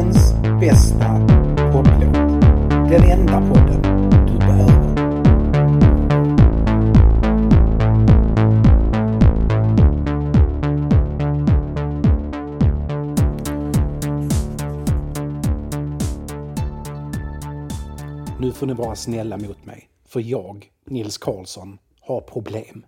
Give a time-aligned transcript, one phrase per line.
[0.00, 1.26] Världens bästa
[1.72, 2.14] poddlåt.
[2.90, 3.82] Den enda podden
[4.26, 4.90] du behöver.
[18.40, 22.84] Nu får ni vara snälla mot mig, för jag, Nils Karlsson, har problem.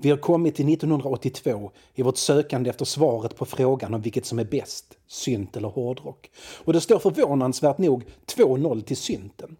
[0.00, 4.38] Vi har kommit till 1982 i vårt sökande efter svaret på frågan om vilket som
[4.38, 6.30] är bäst, synt eller hårdrock.
[6.64, 9.56] Och det står förvånansvärt nog 2-0 till synten.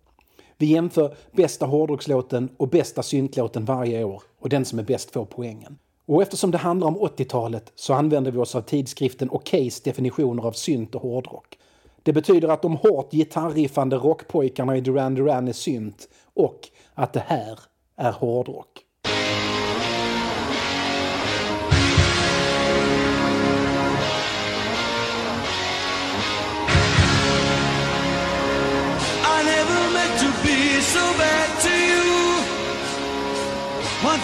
[0.57, 5.25] Vi jämför bästa hårdrockslåten och bästa syntlåten varje år och den som är bäst får
[5.25, 5.79] poängen.
[6.07, 10.53] Och eftersom det handlar om 80-talet så använder vi oss av tidskriften Okejs definitioner av
[10.53, 11.59] synt och hårdrock.
[12.03, 17.25] Det betyder att de hårt gitarriffande rockpojkarna i Duran Duran är synt och att det
[17.27, 17.59] här
[17.97, 18.85] är hårdrock.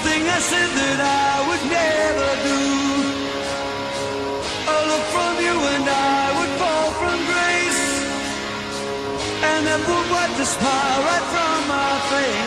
[0.04, 2.60] One thing I said that I would never do.
[4.68, 7.84] A look from you and I would fall from grace.
[9.48, 12.43] And that would wipe the smile right from my face.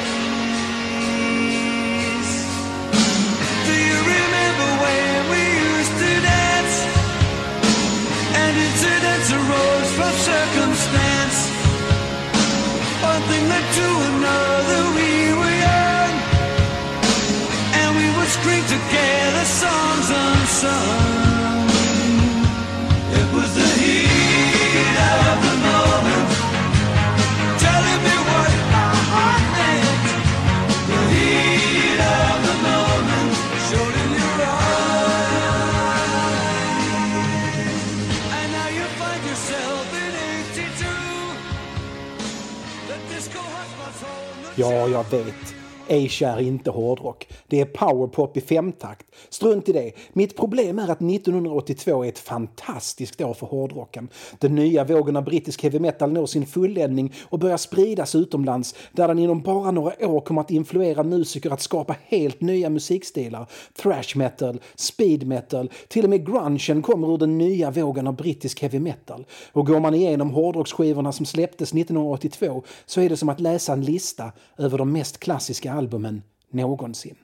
[44.60, 45.56] Ja, jag vet.
[45.90, 47.28] Asia är inte hårdrock.
[47.48, 49.08] Det är powerpop i femtakt.
[49.30, 49.92] Strunt i det.
[50.14, 54.10] Mitt problem är att 1982 är ett fantastiskt år för hårdrocken.
[54.40, 59.08] Den nya vågen av brittisk heavy metal når sin fulländning och börjar spridas utomlands där
[59.08, 63.50] den inom bara några år kommer att influera musiker att skapa helt nya musikstilar.
[63.82, 68.62] Thrash metal, speed metal, till och med grungen kommer ur den nya vågen av brittisk
[68.62, 69.26] heavy metal.
[69.52, 73.82] Och går man igenom hårdrocksskivorna som släpptes 1982 så är det som att läsa en
[73.82, 76.22] lista över de mest klassiska albumen
[76.52, 77.16] någonsin.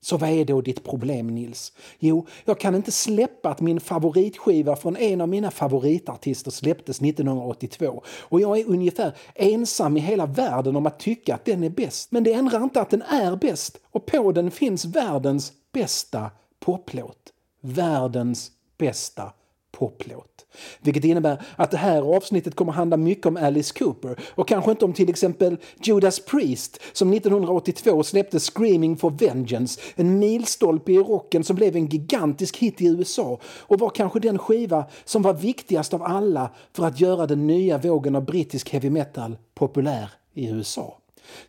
[0.00, 1.72] Så vad är då ditt problem Nils?
[1.98, 8.02] Jo, jag kan inte släppa att min favoritskiva från en av mina favoritartister släpptes 1982
[8.20, 12.12] och jag är ungefär ensam i hela världen om att tycka att den är bäst.
[12.12, 16.30] Men det ändrar inte att den är bäst och på den finns världens bästa
[16.60, 17.32] poplåt.
[17.60, 19.32] Världens bästa
[19.78, 20.46] poplåt.
[20.80, 24.84] Vilket innebär att det här avsnittet kommer handla mycket om Alice Cooper och kanske inte
[24.84, 31.44] om till exempel Judas Priest som 1982 släppte Screaming for Vengeance, en milstolpe i rocken
[31.44, 35.94] som blev en gigantisk hit i USA och var kanske den skiva som var viktigast
[35.94, 40.98] av alla för att göra den nya vågen av brittisk heavy metal populär i USA.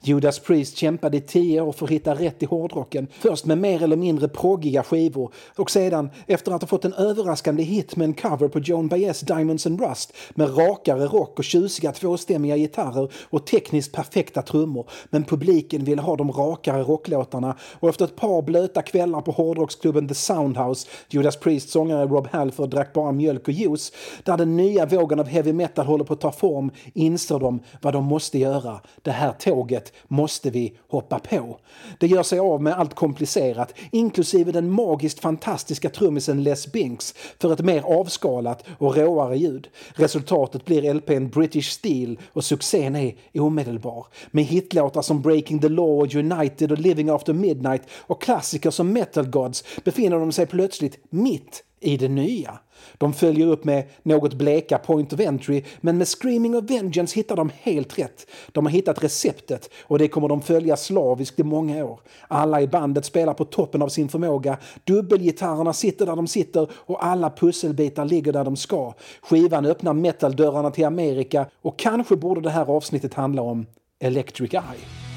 [0.01, 3.07] Judas Priest kämpade i tio år för att hitta rätt i hårdrocken.
[3.19, 7.63] Först med mer eller mindre proggiga skivor och sedan, efter att ha fått en överraskande
[7.63, 11.91] hit med en cover på Joan Baez Diamonds and Rust med rakare rock och tjusiga
[11.91, 14.89] tvåstämmiga gitarrer och tekniskt perfekta trummor.
[15.09, 20.07] Men publiken ville ha de rakare rocklåtarna och efter ett par blöta kvällar på hårdrocksklubben
[20.07, 23.91] The Soundhouse, Judas Priest sångare Rob Halford drack bara mjölk och juice,
[24.23, 27.93] där den nya vågen av heavy metal håller på att ta form, inser de vad
[27.93, 28.81] de måste göra.
[29.01, 29.68] Det här tåget
[30.07, 31.59] måste vi hoppa på.
[31.99, 37.53] Det gör sig av med allt komplicerat, inklusive den magiskt fantastiska trummisen Les Binks för
[37.53, 39.67] ett mer avskalat och råare ljud.
[39.93, 44.05] Resultatet blir LPn British Steel och succén är omedelbar.
[44.31, 48.93] Med hitlåtar som Breaking the Law och United och Living After Midnight och klassiker som
[48.93, 52.59] Metal Gods befinner de sig plötsligt mitt i det nya.
[52.97, 57.35] De följer upp med något bleka Point of Entry men med Screaming of Vengeance hittar
[57.35, 58.27] de helt rätt.
[58.51, 61.99] De har hittat receptet och det kommer de följa slaviskt i många år.
[62.27, 67.05] Alla i bandet spelar på toppen av sin förmåga, dubbelgitarrerna sitter där de sitter och
[67.05, 68.93] alla pusselbitar ligger där de ska.
[69.21, 73.65] Skivan öppnar metaldörrarna till Amerika och kanske borde det här avsnittet handla om
[73.99, 75.08] Electric Eye.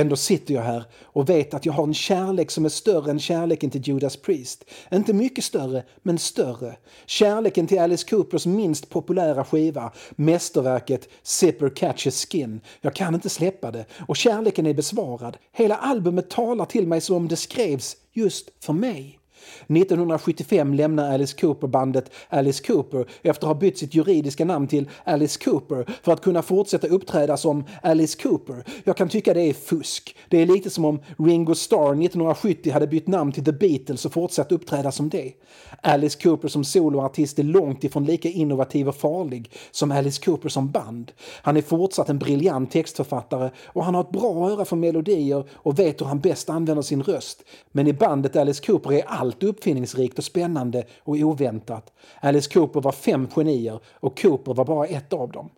[0.00, 3.20] Ändå sitter jag här och vet att jag har en kärlek som är större än
[3.20, 4.64] kärleken till Judas Priest.
[4.92, 6.76] Inte mycket större, men större.
[7.06, 12.60] Kärleken till Alice Coopers minst populära skiva, mästerverket Zipper Catches Skin.
[12.80, 15.36] Jag kan inte släppa det och kärleken är besvarad.
[15.52, 19.19] Hela albumet talar till mig som om det skrevs just för mig.
[19.68, 24.88] 1975 lämnar Alice Cooper bandet Alice Cooper efter att ha bytt sitt juridiska namn till
[25.04, 28.64] Alice Cooper för att kunna fortsätta uppträda som Alice Cooper.
[28.84, 30.16] Jag kan tycka det är fusk.
[30.28, 34.12] Det är lite som om Ringo Starr 1970 hade bytt namn till The Beatles och
[34.12, 35.32] fortsatt uppträda som det.
[35.82, 40.70] Alice Cooper som soloartist är långt ifrån lika innovativ och farlig som Alice Cooper som
[40.70, 41.12] band.
[41.42, 45.78] Han är fortsatt en briljant textförfattare och han har ett bra öra för melodier och
[45.78, 47.42] vet hur han bäst använder sin röst.
[47.72, 51.92] Men i bandet Alice Cooper är allt uppfinningsrikt och spännande och oväntat.
[52.20, 55.50] Alice Cooper var fem genier och Cooper var bara ett av dem.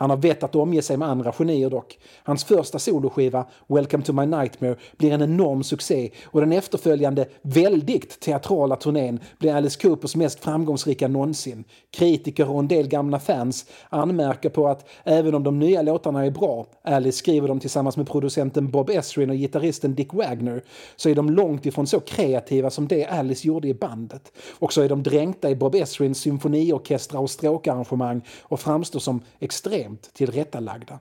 [0.00, 1.98] Han har vett att omge sig med andra genier dock.
[2.22, 8.20] Hans första soloskiva, Welcome to my nightmare, blir en enorm succé och den efterföljande väldigt
[8.20, 11.64] teatrala turnén blir Alice Coopers mest framgångsrika någonsin.
[11.90, 16.30] Kritiker och en del gamla fans anmärker på att även om de nya låtarna är
[16.30, 20.62] bra, Alice skriver dem tillsammans med producenten Bob Esrin och gitarristen Dick Wagner,
[20.96, 24.32] så är de långt ifrån så kreativa som det Alice gjorde i bandet.
[24.58, 29.89] Och så är de dränkta i Bob Esrins symfoniorkestrar och stråkarrangemang och framstår som extremt
[29.96, 31.00] tillrättalagda.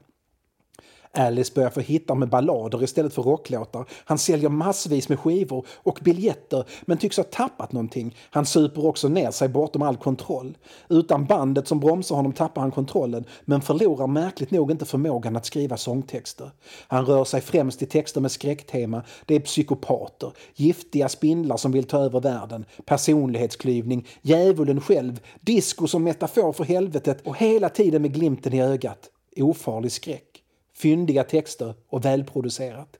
[1.13, 3.85] Alice börjar få hittar med ballader istället för rocklåtar.
[4.05, 8.15] Han säljer massvis med skivor och biljetter men tycks ha tappat någonting.
[8.29, 10.57] Han super också ner sig bortom all kontroll.
[10.89, 15.45] Utan bandet som bromsar honom tappar han kontrollen men förlorar märkligt nog inte förmågan att
[15.45, 16.51] skriva sångtexter.
[16.87, 19.03] Han rör sig främst i texter med skräcktema.
[19.25, 26.03] Det är psykopater, giftiga spindlar som vill ta över världen, personlighetsklyvning, djävulen själv, disco som
[26.03, 29.09] metafor för helvetet och hela tiden med glimten i ögat.
[29.37, 30.28] Ofarlig skräck.
[30.79, 32.97] Fyndiga texter och välproducerat.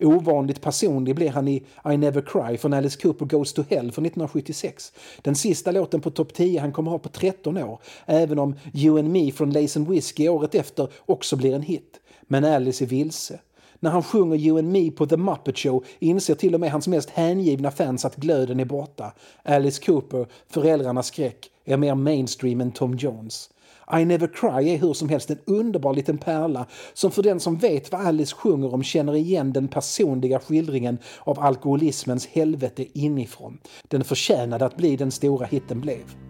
[0.00, 4.06] Ovanligt personlig blir han i I Never Cry från Alice Cooper Goes to Hell från
[4.06, 4.92] 1976.
[5.22, 8.98] Den sista låten på topp 10 han kommer ha på 13 år, även om You
[8.98, 12.00] and Me från Lace and Whiskey året efter också blir en hit.
[12.22, 13.40] Men Alice är vilse.
[13.80, 16.88] När han sjunger You and Me på The Muppet Show inser till och med hans
[16.88, 19.12] mest hängivna fans att glöden är borta.
[19.42, 23.50] Alice Cooper, föräldrarnas skräck, är mer mainstream än Tom Jones.
[23.92, 27.56] I Never Cry är hur som helst en underbar liten pärla som för den som
[27.56, 33.58] vet vad Alice sjunger om känner igen den personliga skildringen av alkoholismens helvete inifrån.
[33.88, 36.29] Den förtjänade att bli den stora hitten blev.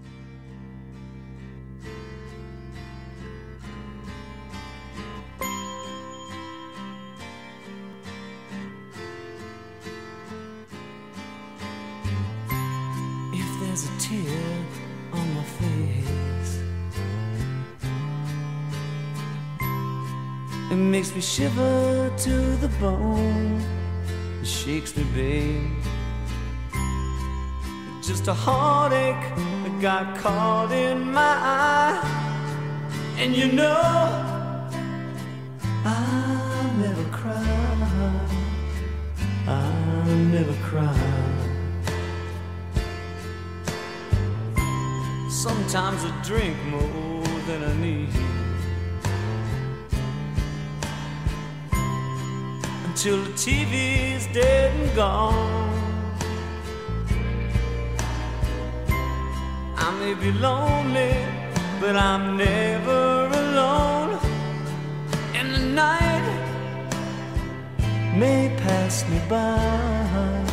[20.80, 23.60] Makes me shiver to the bone.
[24.40, 25.70] It shakes me, babe.
[28.02, 32.00] Just a heartache that got caught in my eye,
[33.18, 33.80] and you know
[35.84, 37.70] I never cry.
[39.46, 41.30] I never cry.
[45.28, 48.29] Sometimes I drink more than I need.
[53.02, 56.12] Until the TV's dead and gone.
[59.74, 61.14] I may be lonely,
[61.80, 64.18] but I'm never alone.
[65.32, 66.26] And the night
[68.18, 70.44] may pass me by,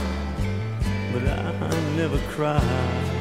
[1.11, 3.16] but I never cry.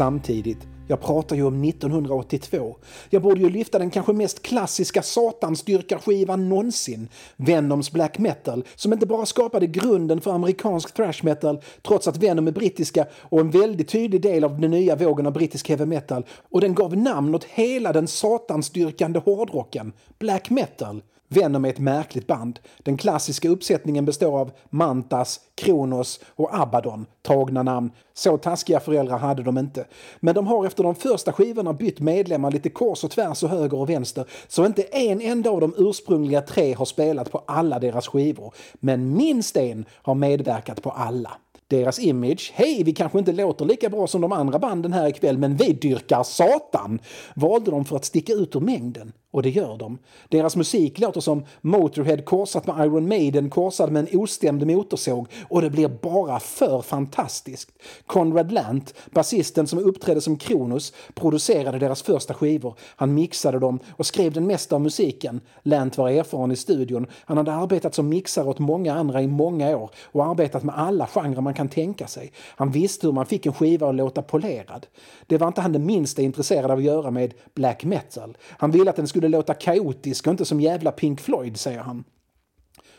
[0.00, 2.76] Samtidigt, jag pratar ju om 1982.
[3.10, 9.06] Jag borde ju lyfta den kanske mest klassiska satansdyrkarskivan någonsin, Venoms black metal, som inte
[9.06, 13.88] bara skapade grunden för amerikansk thrash metal, trots att Venom är brittiska och en väldigt
[13.88, 17.44] tydlig del av den nya vågen av brittisk heavy metal, och den gav namn åt
[17.44, 21.02] hela den satansdyrkande hårdrocken, black metal.
[21.34, 22.58] Venom är ett märkligt band.
[22.78, 27.90] Den klassiska uppsättningen består av Mantas, Kronos och Abaddon, tagna namn.
[28.14, 29.86] Så taskiga föräldrar hade de inte.
[30.20, 33.78] Men de har efter de första skivorna bytt medlemmar lite kors och tvärs och höger
[33.78, 38.08] och vänster, så inte en enda av de ursprungliga tre har spelat på alla deras
[38.08, 38.54] skivor.
[38.74, 41.32] Men minst en har medverkat på alla.
[41.68, 45.38] Deras image, hej vi kanske inte låter lika bra som de andra banden här ikväll
[45.38, 46.98] men vi dyrkar Satan,
[47.34, 49.12] valde de för att sticka ut ur mängden.
[49.32, 49.98] Och det gör de.
[50.28, 55.62] Deras musik låter som Motorhead korsat med Iron Maiden korsad med en ostämd motorsåg och
[55.62, 57.70] det blir bara för fantastiskt.
[58.06, 62.74] Conrad Lant, basisten som uppträdde som Kronos, producerade deras första skivor.
[62.96, 65.40] Han mixade dem och skrev den mesta av musiken.
[65.62, 67.06] Lant var erfaren i studion.
[67.24, 71.06] Han hade arbetat som mixare åt många andra i många år och arbetat med alla
[71.06, 72.32] genrer man kan tänka sig.
[72.56, 74.86] Han visste hur man fick en skiva att låta polerad.
[75.26, 78.36] Det var inte han det minsta intresserad av att göra med black metal.
[78.48, 81.78] Han ville att den skulle skulle låta kaotisk och inte som jävla Pink Floyd, säger
[81.78, 82.04] han.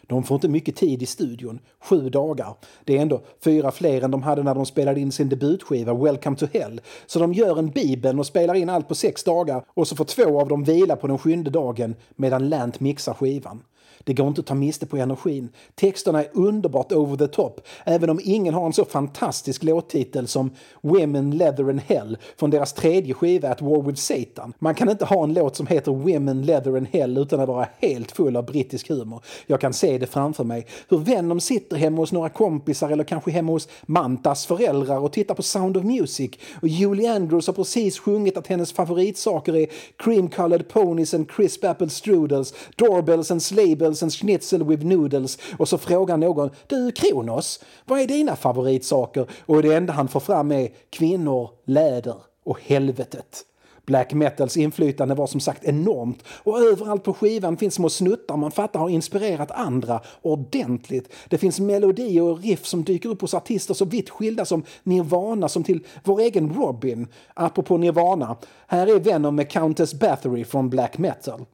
[0.04, 2.56] De får inte mycket tid i studion, sju dagar.
[2.86, 6.38] Det är ändå fyra fler än de hade när de spelade in sin debutskiva Welcome
[6.38, 6.82] to Hell.
[7.06, 10.06] Så de gör en bibel och spelar in allt på sex dagar och så får
[10.06, 13.64] två av dem vila på den sjunde dagen medan Lant mixar skivan.
[14.04, 15.50] Det går inte att ta miste på energin.
[15.76, 20.52] Texterna är underbart over the top, även om ingen har en så fantastisk låttitel som
[20.82, 24.54] Women, Leather and Hell från deras tredje skiva At War with Satan.
[24.60, 27.68] Man kan inte ha en låt som heter Women, Leather and Hell utan att vara
[27.80, 29.24] helt full av brittisk humor.
[29.48, 30.68] Jag kan se det framför mig.
[30.90, 35.36] Hur Venom sitter hemma hos några kompisar eller kanske hemma hos Mantas föräldrar och tittar
[35.36, 36.32] på Sound of Music
[36.62, 39.68] och Julie Andrews har precis sjungit att hennes favoritsaker är
[39.98, 45.70] cream colored ponies and crisp apple strudels, doorbells and sleigh and schnitzel with noodles och
[45.70, 49.26] så frågar någon du Kronos, vad är dina favoritsaker?
[49.46, 53.46] Och det enda han får fram är kvinnor, läder och helvetet.
[53.86, 58.52] Black metals inflytande var som sagt enormt och överallt på skivan finns små snuttar man
[58.52, 61.14] fattar har inspirerat andra ordentligt.
[61.30, 65.50] Det finns melodier och riff som dyker upp hos artister så vitt skilda som Nirvana
[65.50, 67.08] som till vår egen Robin.
[67.34, 68.36] Apropå Nirvana,
[68.68, 71.46] här är Venom med Countess Bathory från Black metal.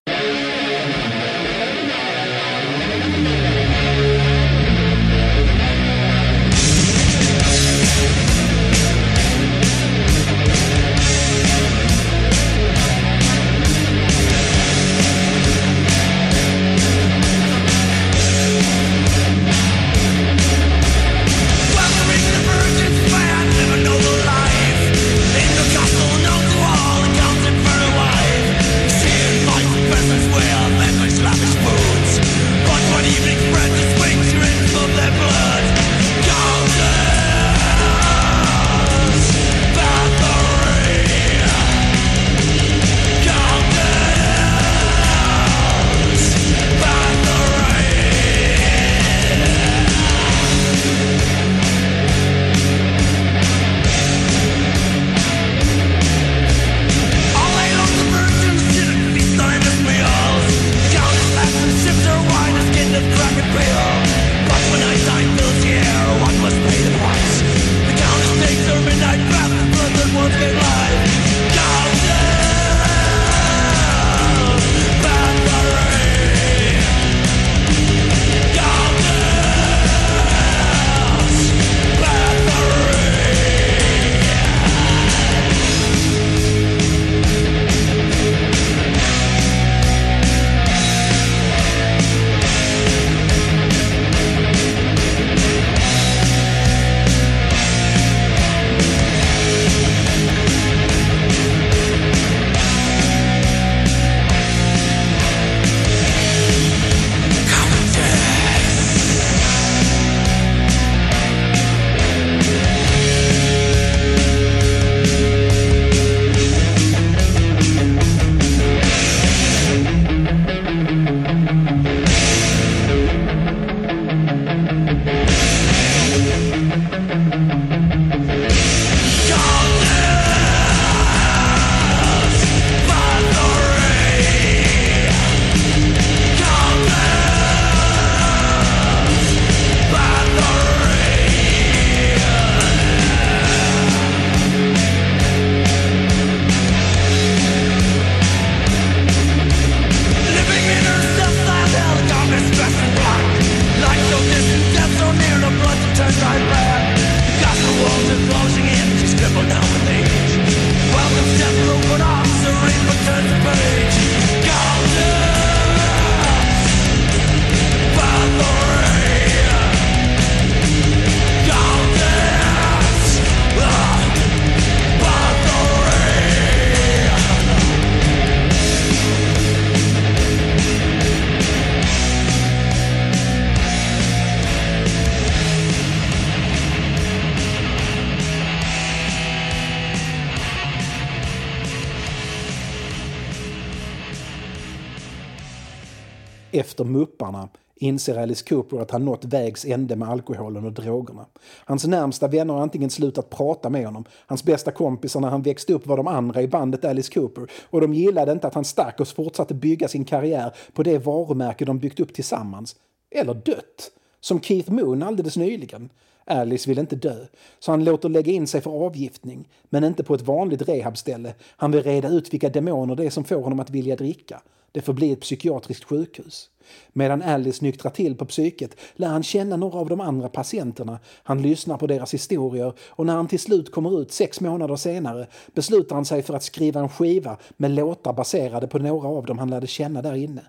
[197.35, 201.25] Efter inser Alice Cooper att han nått vägs ände med alkoholen och drogerna.
[201.65, 205.73] Hans närmsta vänner har antingen slutat prata med honom, hans bästa kompisar när han växte
[205.73, 208.99] upp var de andra i bandet Alice Cooper och de gillade inte att han stack
[208.99, 212.75] och fortsatte bygga sin karriär på det varumärke de byggt upp tillsammans.
[213.11, 213.91] Eller dött.
[214.19, 215.89] Som Keith Moon alldeles nyligen.
[216.25, 217.25] Alice vill inte dö,
[217.59, 219.49] så han låter lägga in sig för avgiftning.
[219.69, 221.33] Men inte på ett vanligt rehabställe.
[221.57, 224.41] Han vill reda ut vilka demoner det är som får honom att vilja dricka.
[224.71, 226.49] Det får bli ett psykiatriskt sjukhus.
[226.93, 230.99] Medan Alice nyktrar till på psyket lär han känna några av de andra patienterna.
[231.23, 235.27] Han lyssnar på deras historier och när han till slut kommer ut sex månader senare
[235.53, 239.37] beslutar han sig för att skriva en skiva med låtar baserade på några av dem
[239.37, 240.41] han lärde känna där inne.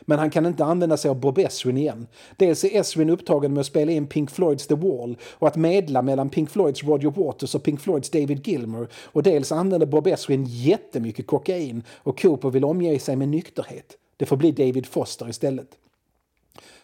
[0.00, 2.06] Men han kan inte använda sig av Bob Esrin igen.
[2.36, 6.02] Dels är Esrin upptagen med att spela in Pink Floyds The Wall och att medla
[6.02, 10.46] mellan Pink Floyds Roger Waters och Pink Floyds David Gilmour och dels använder Bob Esrin
[10.48, 13.96] jättemycket kokain och Cooper vill omge sig med nykterhet.
[14.22, 15.68] Det får bli David Foster istället.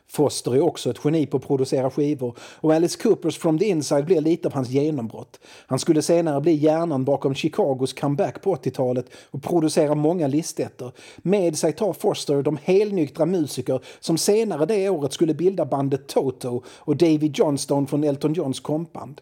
[0.06, 4.04] Foster är också ett geni på att producera skivor och Alice Coopers From the Inside
[4.04, 5.40] blir lite av hans genombrott.
[5.66, 10.92] Han skulle senare bli hjärnan bakom Chicagos comeback på 80-talet och producera många listettor.
[11.16, 16.62] Med sig tar Foster de helnyktra musiker som senare det året skulle bilda bandet Toto
[16.66, 19.20] och David Johnstone från Elton Johns kompband.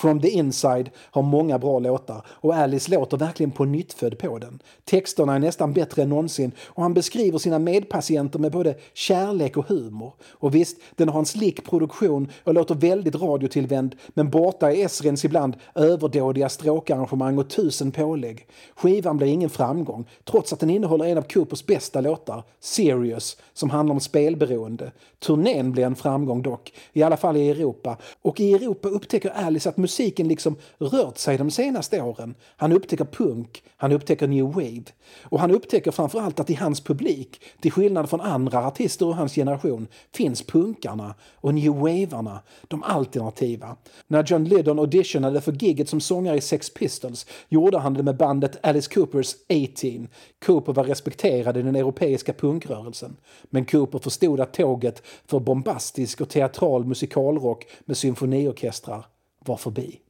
[0.00, 4.62] From the Inside har många bra låtar och Alice låter verkligen på nyttfödd på den.
[4.84, 9.68] Texterna är nästan bättre än någonsin och han beskriver sina medpatienter med både kärlek och
[9.68, 10.14] humor.
[10.28, 15.24] Och visst, den har en slick produktion och låter väldigt radiotillvänd men borta är Esrens
[15.24, 18.46] ibland överdådiga stråkarrangemang och tusen pålägg.
[18.76, 23.70] Skivan blir ingen framgång trots att den innehåller en av Coopers bästa låtar, Serious, som
[23.70, 24.92] handlar om spelberoende.
[25.18, 27.96] Turnén blir en framgång dock, i alla fall i Europa.
[28.22, 32.34] Och i Europa upptäcker Alice att musiken liksom rört sig de senaste åren.
[32.56, 34.84] Han upptäcker punk, han upptäcker new wave.
[35.22, 39.34] Och han upptäcker framförallt att i hans publik, till skillnad från andra artister ur hans
[39.34, 43.76] generation, finns punkarna och new wavarna, de alternativa.
[44.06, 48.16] När John Lydon auditionade för giget som sångare i Sex Pistols gjorde han det med
[48.16, 50.08] bandet Alice Coopers 18.
[50.46, 53.16] Cooper var respekterad i den europeiska punkrörelsen.
[53.50, 59.06] Men Cooper förstod att tåget för bombastisk och teatral musikalrock med symfoniorkestrar
[59.44, 60.00] var förbi.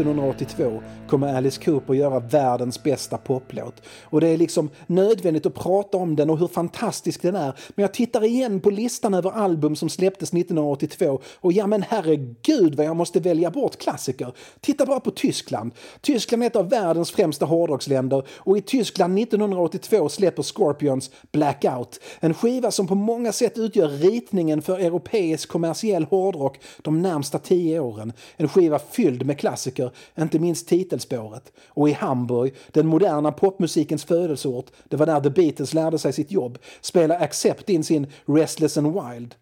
[0.00, 3.82] 1982 kommer Alice Cooper göra världens bästa poplåt.
[4.02, 7.54] Och det är liksom nödvändigt att prata om den och hur fantastisk den är.
[7.74, 12.74] Men jag tittar igen på listan över album som släpptes 1982 och ja men herregud
[12.74, 14.32] vad jag måste välja bort klassiker.
[14.60, 15.72] Titta bara på Tyskland.
[16.00, 22.00] Tyskland är ett av världens främsta hårdrocksländer och i Tyskland 1982 släpper Scorpions Blackout.
[22.20, 27.80] En skiva som på många sätt utgör ritningen för europeisk kommersiell hårdrock de närmsta tio
[27.80, 28.12] åren.
[28.36, 31.52] En skiva fylld med klassiker, inte minst titelspåret.
[31.68, 36.32] Och i Hamburg, den moderna popmusikens födelseort, det var där The Beatles lärde sig sitt
[36.32, 39.34] jobb, spelar Accept in sin Restless and Wild.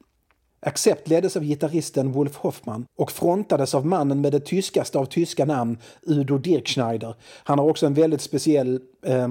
[0.61, 5.45] Accept leddes av gitarristen Wolf Hoffman och frontades av mannen med det tyskaste av tyska
[5.45, 7.15] namn, Udo Dirkschneider.
[7.45, 9.29] Han har också en väldigt speciell eh,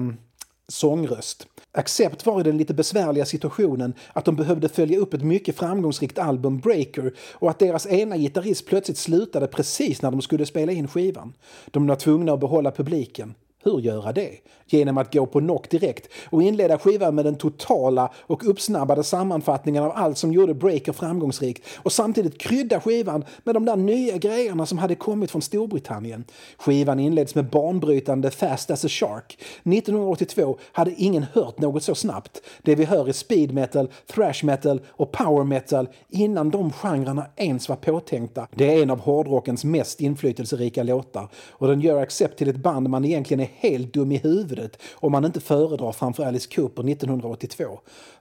[0.68, 1.46] sångröst.
[1.78, 6.18] Accept var i den lite besvärliga situationen att de behövde följa upp ett mycket framgångsrikt
[6.18, 10.88] album, Breaker, och att deras ena gitarrist plötsligt slutade precis när de skulle spela in
[10.88, 11.32] skivan.
[11.70, 13.34] De var tvungna att behålla publiken.
[13.68, 14.30] Hur göra det?
[14.66, 19.82] Genom att gå på knock direkt och inleda skivan med den totala och uppsnabbade sammanfattningen
[19.82, 24.66] av allt som gjorde Breaker framgångsrikt och samtidigt krydda skivan med de där nya grejerna
[24.66, 26.24] som hade kommit från Storbritannien.
[26.58, 29.38] Skivan inleds med banbrytande Fast as a Shark.
[29.64, 32.42] 1982 hade ingen hört något så snabbt.
[32.62, 37.68] Det vi hör är speed metal, thrash metal och power metal innan de genrerna ens
[37.68, 38.46] var påtänkta.
[38.54, 42.88] Det är en av hårdrockens mest inflytelserika låtar och den gör Accept till ett band
[42.88, 47.64] man egentligen är helt dum i huvudet om man inte föredrar framför Alice Cooper 1982.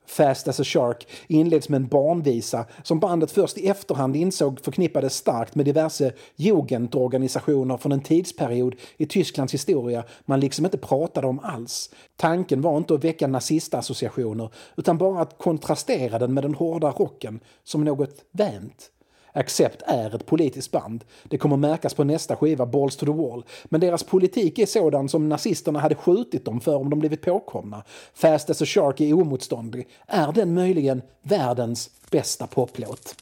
[0.06, 5.16] Fast as a Shark inleds med en barnvisa som bandet först i efterhand insåg förknippades
[5.16, 11.40] starkt med diverse jugendorganisationer från en tidsperiod i Tysklands historia man liksom inte pratade om
[11.40, 11.90] alls.
[12.16, 17.40] Tanken var inte att väcka nazistassociationer utan bara att kontrastera den med den hårda rocken
[17.64, 18.92] som något vänt.
[19.38, 21.04] Accept är ett politiskt band.
[21.24, 23.46] Det kommer märkas på nästa skiva, Balls to the Wall.
[23.66, 27.84] Men deras politik är sådan som nazisterna hade skjutit dem för om de blivit påkomna.
[28.14, 29.88] Fast as a Shark är oemotståndlig.
[30.08, 33.16] Är den möjligen världens bästa poplåt?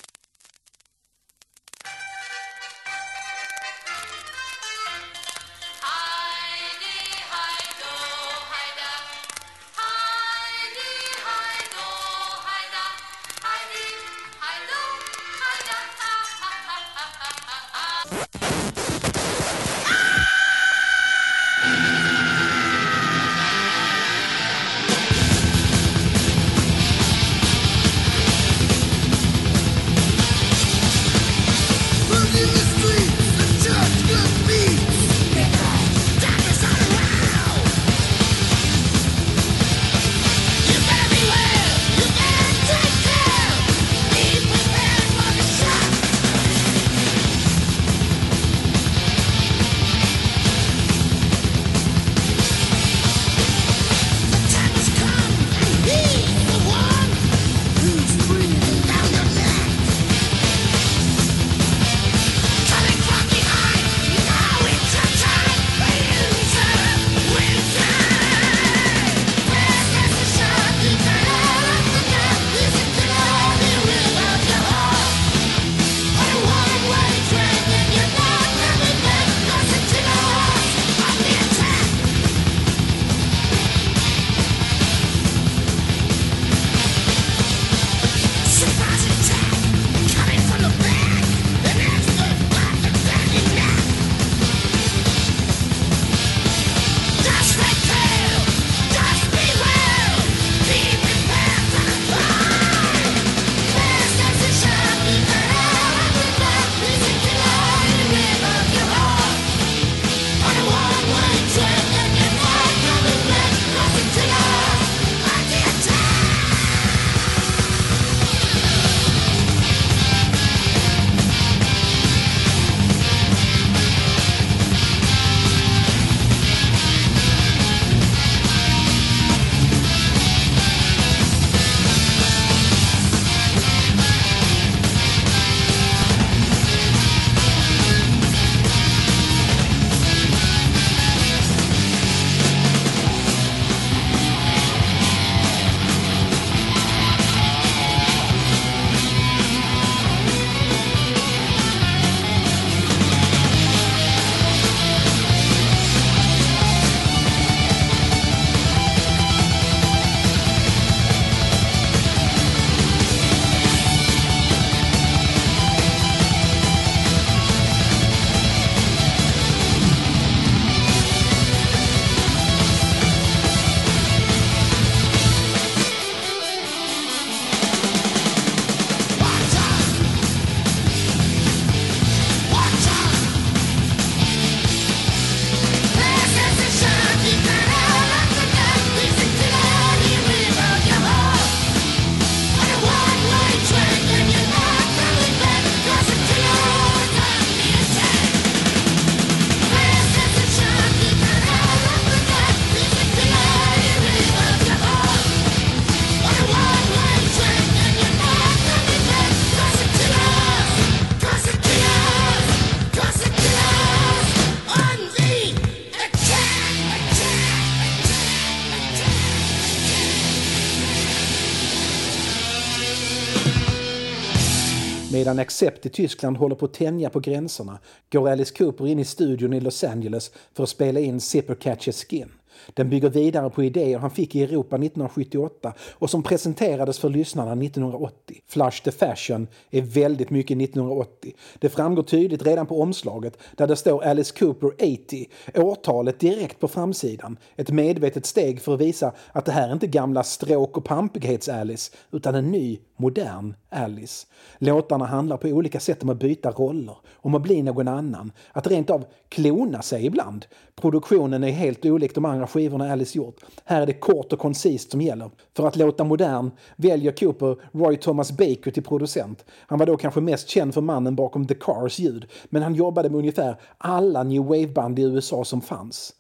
[225.26, 227.80] Medan Accept i Tyskland håller på att tänja på gränserna
[228.12, 232.06] går Alice Cooper in i studion i Los Angeles för att spela in Zipper Catches
[232.06, 232.32] Skin.
[232.74, 237.64] Den bygger vidare på idéer han fick i Europa 1978 och som presenterades för lyssnarna
[237.64, 238.42] 1980.
[238.48, 241.34] Flush the Fashion är väldigt mycket 1980.
[241.60, 246.68] Det framgår tydligt redan på omslaget där det står Alice Cooper 80, årtalet direkt på
[246.68, 247.38] framsidan.
[247.56, 251.94] Ett medvetet steg för att visa att det här är inte gamla stråk och pampighets-Alice
[252.12, 254.28] utan en ny, modern Alice.
[254.58, 258.68] Låtarna handlar på olika sätt om att byta roller, om att bli någon annan, att
[258.68, 260.46] rent av klona sig ibland.
[260.76, 263.40] Produktionen är helt olik de andra skivorna Alice gjort.
[263.66, 265.30] Här är det kort och koncist som gäller.
[265.54, 269.46] För att låta modern väljer Cooper Roy Thomas Baker till producent.
[269.68, 273.10] Han var då kanske mest känd för mannen bakom The Cars ljud, men han jobbade
[273.10, 276.15] med ungefär alla new wave-band i USA som fanns.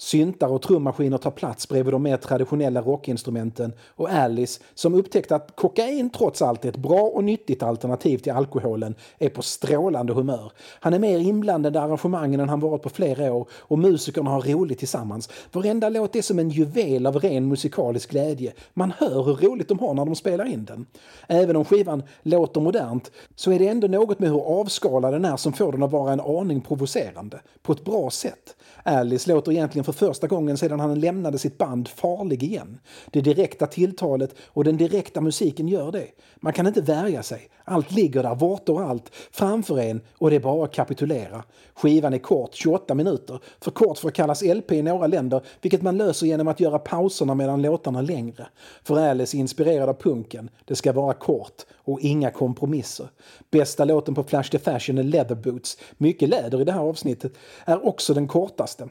[0.00, 5.56] Syntar och trummaskiner tar plats bredvid de mer traditionella rockinstrumenten och Alice, som upptäckte att
[5.56, 10.52] kokain trots allt är ett bra och nyttigt alternativ till alkoholen, är på strålande humör.
[10.80, 14.42] Han är mer inblandad i arrangemangen än han varit på flera år och musikerna har
[14.42, 15.28] roligt tillsammans.
[15.52, 18.52] Varenda låt är som en juvel av ren musikalisk glädje.
[18.74, 20.86] Man hör hur roligt de har när de spelar in den.
[21.26, 25.36] Även om skivan låter modernt så är det ändå något med hur avskalad den är
[25.36, 27.40] som får den att vara en aning provocerande.
[27.62, 28.56] På ett bra sätt.
[28.82, 32.78] Alice låter egentligen för första gången sedan han lämnade sitt band farlig igen.
[33.10, 36.06] Det direkta tilltalet och den direkta musiken gör det.
[36.36, 37.48] Man kan inte värja sig.
[37.64, 41.44] Allt ligger där, vart och allt, framför en och det är bara att kapitulera.
[41.74, 45.82] Skivan är kort, 28 minuter, för kort för att kallas LP i några länder, vilket
[45.82, 48.46] man löser genom att göra pauserna mellan låtarna längre.
[48.82, 50.50] För Alice är inspirerad av punken.
[50.64, 53.06] Det ska vara kort och inga kompromisser.
[53.50, 55.78] Bästa låten på Flash the Fashion är Leather Boots.
[55.96, 57.32] Mycket läder i det här avsnittet.
[57.64, 58.88] Är också den kortaste.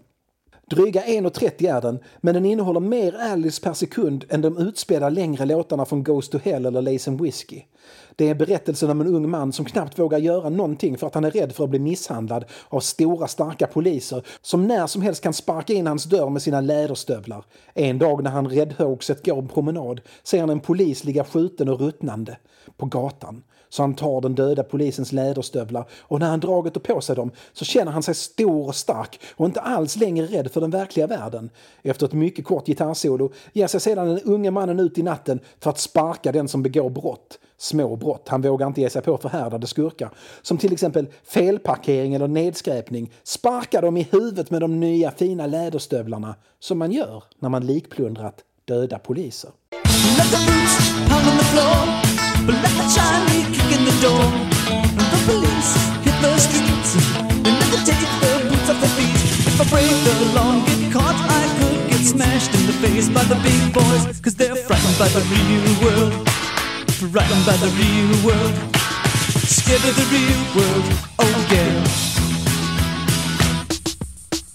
[0.69, 5.45] Dryga 1.30 är den, men den innehåller mer Alice per sekund än de utspädda längre
[5.45, 7.63] låtarna från Goes to Hell eller Lace and Whiskey.
[8.15, 11.25] Det är berättelsen om en ung man som knappt vågar göra någonting för att han
[11.25, 15.33] är rädd för att bli misshandlad av stora starka poliser som när som helst kan
[15.33, 17.45] sparka in hans dörr med sina läderstövlar.
[17.73, 21.79] En dag när han räddhågset går en promenad ser han en polis ligga skjuten och
[21.79, 22.37] ruttnande
[22.77, 23.43] på gatan.
[23.69, 27.65] Så han tar den döda polisens läderstövlar och när han dragit på sig dem så
[27.65, 31.49] känner han sig stor och stark och inte alls längre rädd för den verkliga världen.
[31.81, 35.69] Efter ett mycket kort gitarrsolo ger sig sedan den unge mannen ut i natten för
[35.69, 37.39] att sparka den som begår brott.
[37.57, 38.27] Små brott.
[38.27, 40.11] Han vågar inte ge sig på förhärdade skurkar.
[40.41, 43.11] Som till exempel felparkering eller nedskräpning.
[43.23, 46.35] Sparka dem i huvudet med de nya fina läderstövlarna.
[46.59, 49.49] Som man gör när man likplundrat döda poliser.
[50.17, 53.58] Let the boots pound on the floor, but let the
[53.89, 54.25] the door.
[55.11, 55.71] The police
[56.05, 56.91] hit the streets,
[57.43, 59.17] they never take the boots off their feet.
[59.49, 63.09] If I break the law and get caught, I could get smashed in the face
[63.09, 66.13] by the big boys, cause they're frightened by the real world.
[67.13, 68.55] Frightened by the real world.
[69.57, 70.85] Scared of the real world,
[71.23, 71.73] oh yeah.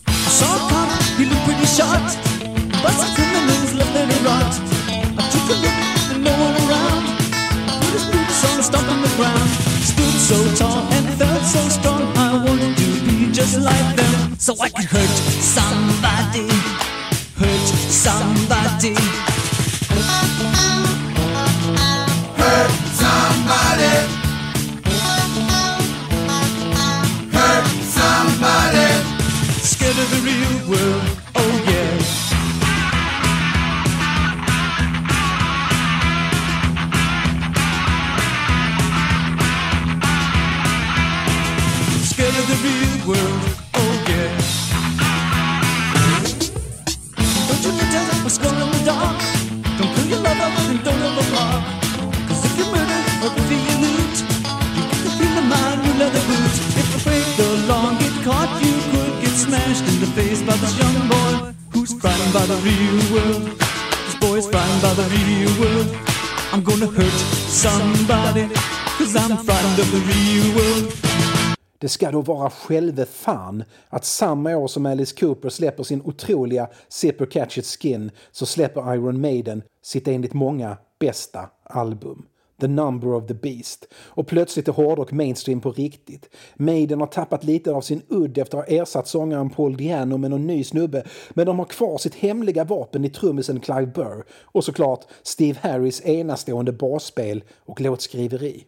[0.07, 2.07] I saw a cop, he looked pretty short,
[2.82, 3.64] but some criminals
[9.17, 9.49] ground.
[9.83, 12.03] Stood so tall and felt so strong.
[12.17, 16.49] I wanted to be just like them, so I could hurt somebody.
[17.41, 18.95] Hurt somebody.
[22.41, 22.71] Hurt
[23.03, 23.95] somebody.
[27.37, 27.67] Hurt
[27.99, 28.89] somebody.
[29.62, 31.24] Scared of the real world,
[43.07, 43.45] world,
[43.75, 44.33] oh yeah.
[47.49, 49.21] Don't you pretend what's going in the dark.
[49.77, 51.65] Don't kill your lover and don't overpark.
[52.29, 54.17] Cause if you murder or if you loot,
[54.77, 56.55] you to feel the mind you leather boot.
[56.81, 60.73] If break the law get caught, you could get smashed in the face by this
[60.81, 63.45] young boy who's frightened by the real world.
[64.09, 65.89] This boy's frightened by the real world.
[66.53, 67.19] I'm gonna hurt
[67.53, 68.49] somebody,
[68.97, 71.04] cause I'm frightened of the real world.
[71.85, 76.68] Det ska då vara själve fan att samma år som Alice Cooper släpper sin otroliga
[76.89, 82.26] Zipper Catch It Skin så släpper Iron Maiden sitt enligt många bästa album.
[82.61, 83.89] The Number of the Beast.
[83.95, 86.30] Och plötsligt är hårdrock mainstream på riktigt.
[86.55, 90.30] Maiden har tappat lite av sin udd efter att ha ersatt sångaren Paul Diano med
[90.30, 91.05] någon ny snubbe.
[91.30, 94.24] Men de har kvar sitt hemliga vapen i trummisen Clive Burr.
[94.30, 98.64] Och såklart Steve Harris enastående basspel och låtskriveri.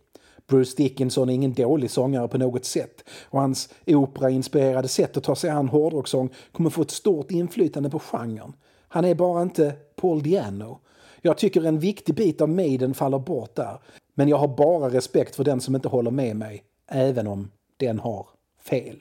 [0.46, 5.36] Bruce Dickinson är ingen dålig sångare på något sätt och hans operainspirerade sätt att ta
[5.36, 8.52] sig an hårdrocksång kommer få ett stort inflytande på genren.
[8.88, 10.80] Han är bara inte Paul Diano.
[11.22, 13.78] Jag tycker en viktig bit av Maiden faller bort där.
[14.14, 17.98] Men jag har bara respekt för den som inte håller med mig, även om den
[17.98, 18.26] har
[18.60, 18.96] fel.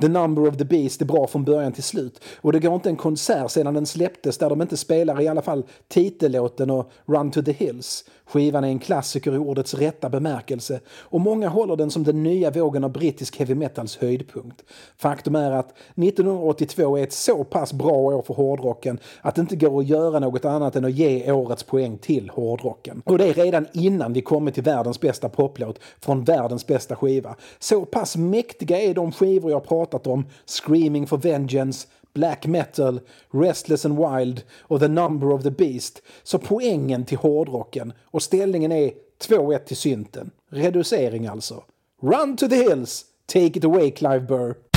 [0.00, 2.88] The Number of the Beast är bra från början till slut och det går inte
[2.88, 7.30] en konsert sedan den släpptes där de inte spelar i alla fall titellåten och Run
[7.30, 8.04] to the Hills.
[8.26, 12.50] Skivan är en klassiker i ordets rätta bemärkelse och många håller den som den nya
[12.50, 14.64] vågen av brittisk heavy metals höjdpunkt.
[14.96, 19.56] Faktum är att 1982 är ett så pass bra år för hårdrocken att det inte
[19.56, 23.02] går att göra något annat än att ge årets poäng till hårdrocken.
[23.04, 27.36] Och det är redan innan vi kommit till världens bästa poplåt från världens bästa skiva.
[27.58, 33.00] Så pass mäktiga är de skivor jag pratat om, Screaming for Vengeance, Black Metal,
[33.30, 36.02] Restless and Wild och The Number of the Beast.
[36.22, 38.92] Så poängen till hårdrocken och ställningen är
[39.28, 40.30] 2-1 till synten.
[40.50, 41.64] Reducering alltså.
[42.02, 43.04] Run to the hills!
[43.26, 44.71] Take it away Clive Burr.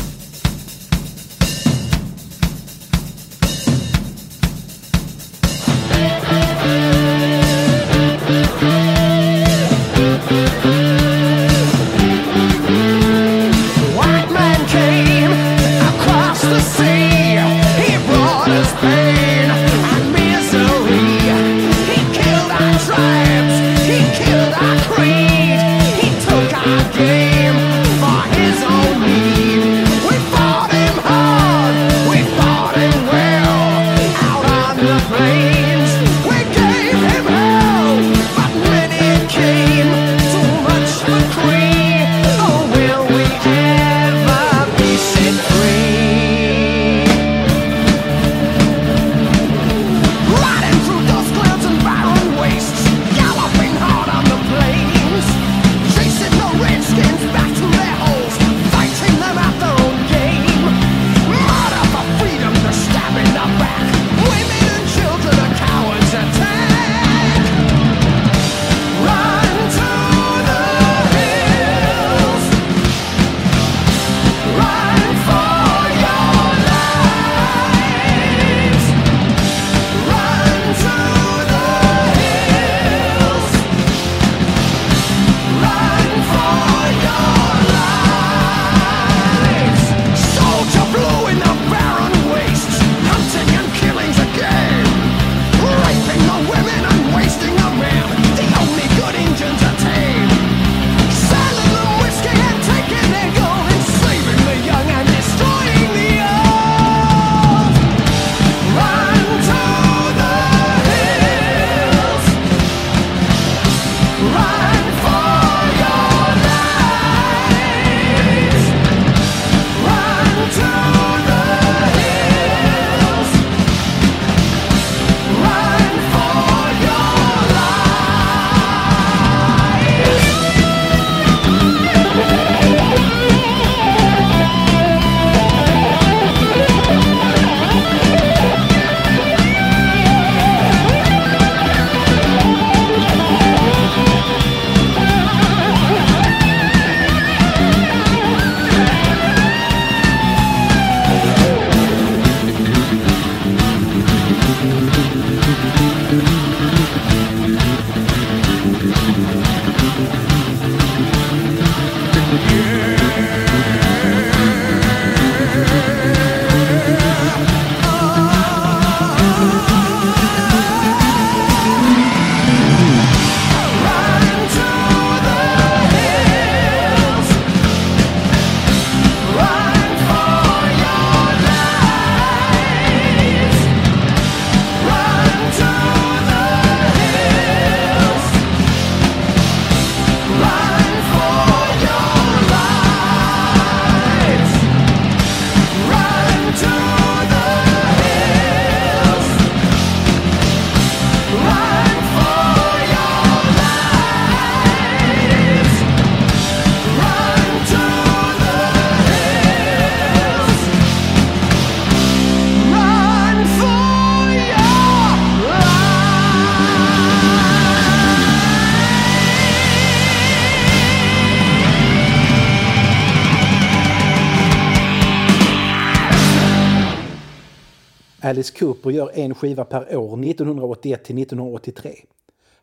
[228.86, 231.96] Cooper gör en skiva per år 1981 till 1983.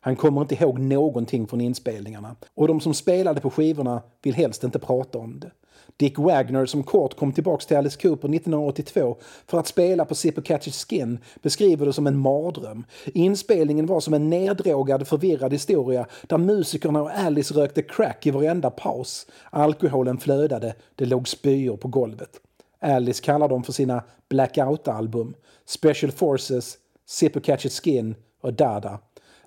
[0.01, 2.37] Han kommer inte ihåg någonting från inspelningarna.
[2.55, 5.51] Och de som spelade på skivorna vill helst inte prata om det.
[5.97, 9.17] Dick Wagner, som kort kom tillbaka till Alice Cooper 1982
[9.47, 12.85] för att spela på Zipper Catches Skin, beskriver det som en mardröm.
[13.07, 18.71] Inspelningen var som en neddrogad, förvirrad historia där musikerna och Alice rökte crack i varenda
[18.71, 19.27] paus.
[19.51, 22.41] Alkoholen flödade, det låg spyor på golvet.
[22.81, 25.35] Alice kallar dem för sina blackout-album.
[25.67, 28.99] Special Forces, Zipper Catches Skin och Dada.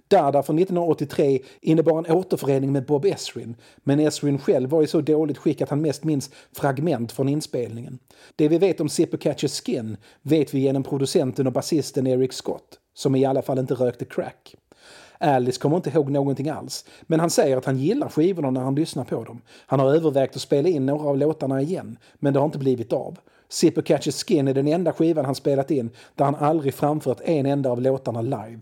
[0.08, 5.02] Dada från 1983 innebar en återförening med Bob Esrin, men Esrin själv var i så
[5.02, 8.00] dåligt skick att han mest minns fragment från inspelningen.
[8.36, 12.80] Det vi vet om Zippo Catches Skin vet vi genom producenten och basisten Eric Scott,
[12.94, 14.56] som i alla fall inte rökte crack.
[15.20, 18.76] Alice kommer inte ihåg någonting alls, men han säger att han gillar skivorna när han
[18.76, 19.42] lyssnar på dem.
[19.66, 22.94] Han har övervägt att spela in några av låtarna igen, men det har inte blivit
[22.94, 23.18] av.
[23.56, 27.46] Zipper Catches Skin är den enda skivan han spelat in där han aldrig framfört en
[27.46, 28.62] enda av låtarna live.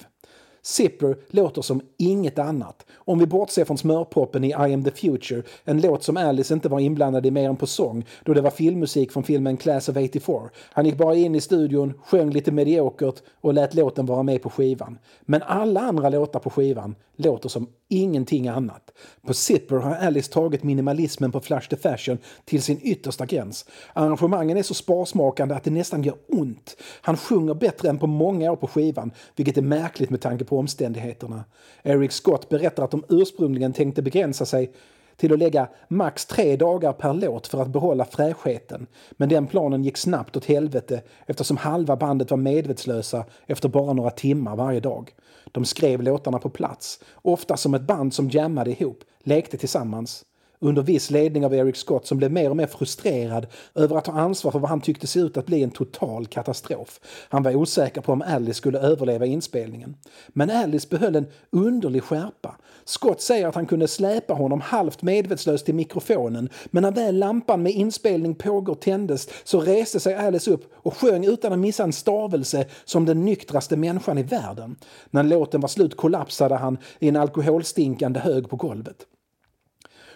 [0.66, 2.86] Zipper låter som inget annat.
[2.96, 6.70] Om vi bortser från smörpoppen i I am the future, en låt som Alice inte
[6.70, 9.98] var inblandad i mer än på sång, då det var filmmusik från filmen Class of
[9.98, 10.50] 84.
[10.72, 14.50] Han gick bara in i studion, sjöng lite mediokert och lät låten vara med på
[14.50, 14.98] skivan.
[15.22, 17.68] Men alla andra låtar på skivan låter som
[18.02, 18.92] ingenting annat.
[19.28, 23.66] På Zipper har Alice tagit minimalismen på Flash the Fashion till sin yttersta gräns.
[23.94, 26.78] Arrangemangen är så sparsmakande att det nästan gör ont.
[27.02, 30.58] Han sjunger bättre än på många år på skivan, vilket är märkligt med tanke på
[30.58, 31.44] omständigheterna.
[31.84, 34.72] Eric Scott berättar att de ursprungligen tänkte begränsa sig
[35.18, 38.88] till att lägga max tre dagar per låt för att behålla fräschheten.
[39.12, 44.10] Men den planen gick snabbt åt helvete eftersom halva bandet var medvetslösa efter bara några
[44.10, 45.12] timmar varje dag.
[45.52, 50.26] De skrev låtarna på plats, ofta som ett band som jammade ihop, lekte tillsammans.
[50.64, 54.12] Under viss ledning av Eric Scott som blev mer och mer frustrerad över att ta
[54.12, 57.00] ansvar för vad han tyckte se ut att bli en total katastrof.
[57.30, 59.96] Han var osäker på om Alice skulle överleva inspelningen.
[60.28, 62.56] Men Alice behöll en underlig skärpa.
[62.86, 67.64] Scott säger att han kunde släpa honom halvt medvetslös till mikrofonen men när väl lampan
[67.64, 71.94] med inspelning pågår tändes så reste sig Alice upp och sjöng utan att missa en
[71.94, 74.76] stavelse som den nyktraste människan i världen.
[75.12, 79.06] När låten var slut kollapsade han i en alkoholstinkande hög på golvet.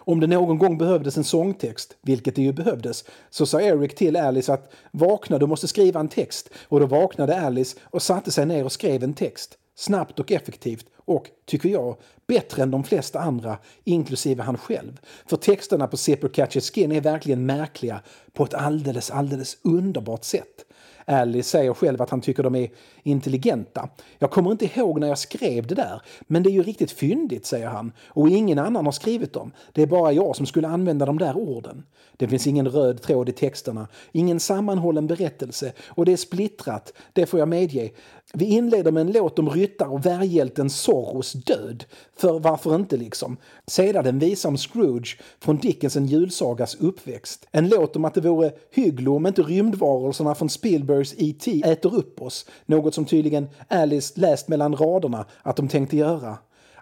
[0.07, 4.15] Om det någon gång behövdes en sångtext, vilket det ju behövdes, så sa Eric till
[4.15, 6.49] Alice att vakna, du måste skriva en text.
[6.67, 9.57] Och då vaknade Alice och satte sig ner och skrev en text.
[9.75, 11.97] Snabbt och effektivt och, tycker jag,
[12.27, 14.99] bättre än de flesta andra, inklusive han själv.
[15.25, 18.01] För texterna på Zipper Catches Skin är verkligen märkliga
[18.33, 20.65] på ett alldeles, alldeles underbart sätt.
[21.05, 22.69] Alice säger själv att han tycker de är
[23.07, 23.89] intelligenta.
[24.19, 27.45] Jag kommer inte ihåg när jag skrev det där, men det är ju riktigt fyndigt,
[27.45, 27.91] säger han.
[28.07, 29.51] Och ingen annan har skrivit dem.
[29.73, 31.83] Det är bara jag som skulle använda de där orden.
[32.17, 37.25] Det finns ingen röd tråd i texterna, ingen sammanhållen berättelse och det är splittrat, det
[37.25, 37.91] får jag medge.
[38.33, 41.83] Vi inleder med en låt om ryttare och värjhjälten Zorros död.
[42.17, 43.37] För varför inte liksom?
[43.67, 47.47] Sedan en visa om Scrooge från Dickens En julsagas uppväxt.
[47.51, 51.61] En låt om att det vore hygglo om inte rymdvarelserna från Spielbergs E.T.
[51.65, 52.45] äter upp oss.
[52.65, 56.37] Något som tydligen Alice läst mellan raderna att de tänkte göra.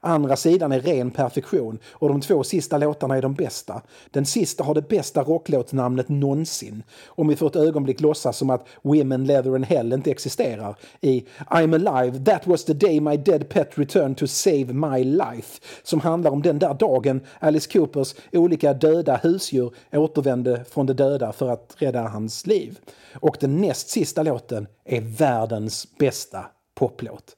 [0.05, 3.81] Andra sidan är ren perfektion och de två sista låtarna är de bästa.
[4.11, 6.83] Den sista har det bästa rocklåtsnamnet någonsin.
[7.05, 11.25] Om vi för ett ögonblick låtsas som att Women, Leather and Hell inte existerar i
[11.47, 15.99] I'm alive, that was the day my dead pet returned to save my life som
[15.99, 21.49] handlar om den där dagen Alice Coopers olika döda husdjur återvände från de döda för
[21.49, 22.79] att rädda hans liv.
[23.13, 26.45] Och den näst sista låten är världens bästa
[26.75, 27.35] poplåt.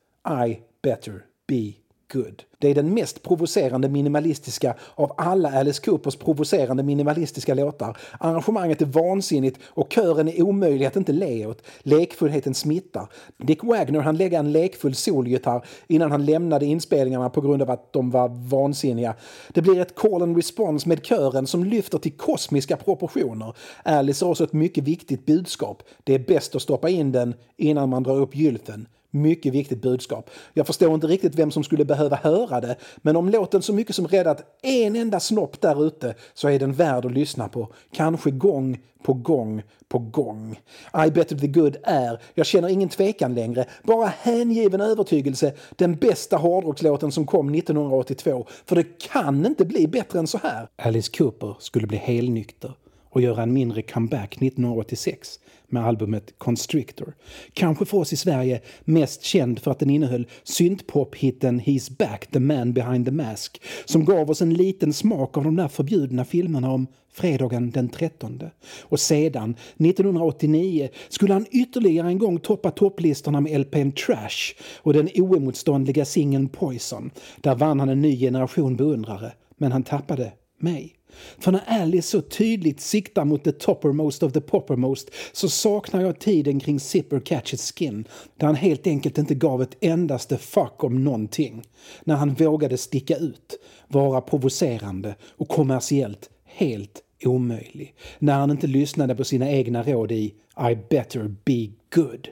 [0.48, 2.44] I better be good.
[2.60, 7.98] Det är den mest provocerande minimalistiska av alla Alice Coopers provocerande minimalistiska låtar.
[8.20, 11.62] Arrangemanget är vansinnigt och kören är omöjlig att inte le åt.
[11.80, 13.10] Lekfullheten smittar.
[13.38, 17.94] Dick Wagner han lägga en lekfull solgitarr innan han lämnade inspelningarna på grund av att
[17.94, 19.16] de var vansinniga.
[19.54, 23.54] Det blir ett call and response med kören som lyfter till kosmiska proportioner.
[23.84, 25.84] Alice har också ett mycket viktigt budskap.
[26.04, 28.88] Det är bäst att stoppa in den innan man drar upp gylfen.
[29.12, 30.30] Mycket viktigt budskap.
[30.54, 33.96] Jag förstår inte riktigt vem som skulle behöva höra det, men om låten så mycket
[33.96, 37.68] som räddat en enda snopp där ute så är den värd att lyssna på.
[37.92, 40.60] Kanske gång på gång på gång.
[41.08, 46.38] I better the good är, jag känner ingen tvekan längre, bara hängiven övertygelse, den bästa
[46.38, 48.46] hårdrockslåten som kom 1982.
[48.66, 50.68] För det kan inte bli bättre än så här.
[50.76, 52.74] Alice Cooper skulle bli helnykter
[53.10, 57.16] och göra en mindre comeback 1986 med albumet Constrictor.
[57.54, 62.40] Kanske för oss i Sverige mest känd för att den innehöll syntpop-hitten He's back, the
[62.40, 66.72] man behind the mask som gav oss en liten smak av de där förbjudna filmerna
[66.72, 68.44] om fredagen den 13.
[68.82, 75.10] Och sedan, 1989, skulle han ytterligare en gång toppa topplistorna med LPn Trash och den
[75.16, 77.12] oemotståndliga singeln Poison.
[77.42, 80.97] Där vann han en ny generation beundrare, men han tappade mig.
[81.40, 86.20] För när Alice så tydligt siktar mot the toppermost of the poppermost så saknar jag
[86.20, 91.04] tiden kring Zipper Catches Skin där han helt enkelt inte gav ett endaste fuck om
[91.04, 91.64] någonting.
[92.04, 97.96] När han vågade sticka ut, vara provocerande och kommersiellt helt omöjlig.
[98.20, 100.34] När han inte lyssnade på sina egna råd i
[100.72, 102.28] I better be good.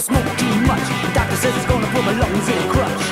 [0.00, 3.04] I smoke too much, the doctor says it's gonna put my lungs in a crutch.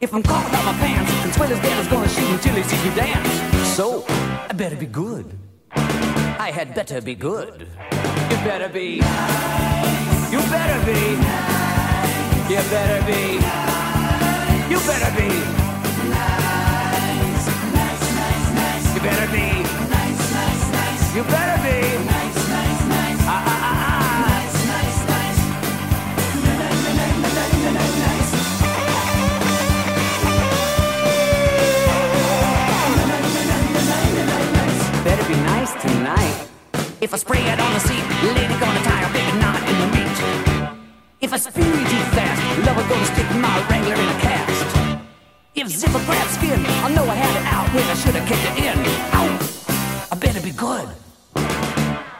[0.00, 2.90] If I'm caught out my pants, Twitter's dad is gonna shoot until he sees me
[2.96, 3.28] dance.
[3.76, 4.04] So,
[4.50, 5.38] I better be good.
[5.70, 7.68] I had better be good.
[8.28, 8.98] You better be.
[8.98, 10.32] Nice.
[10.32, 10.98] You better be.
[11.14, 12.42] Nice.
[12.42, 13.28] You better be.
[13.38, 14.66] Nice.
[14.70, 15.28] You better be.
[18.94, 19.46] You better be.
[21.14, 22.04] You better be.
[22.10, 22.23] Ah,
[37.04, 38.02] If I spray it on the seat,
[38.32, 40.18] lady gonna tie a big knot in the meat.
[41.20, 45.02] If I speed too fast, lover gonna stick my wrangler in a cast.
[45.54, 48.46] If zipper grabs skin, I know I had it out when I should have kicked
[48.50, 48.78] it in.
[49.18, 49.28] Ow!
[50.12, 50.88] I better be good.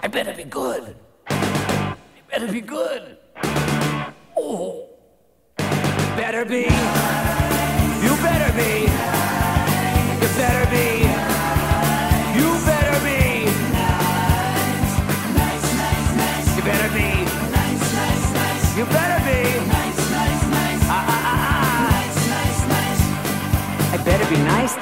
[0.03, 0.95] I better be good.
[1.29, 1.97] I
[2.31, 3.17] better be good.
[4.37, 4.91] Oh.
[6.15, 6.65] Better be.
[8.05, 8.83] You better be.
[10.21, 10.74] You better be.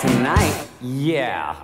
[0.03, 1.55] tonight, yeah.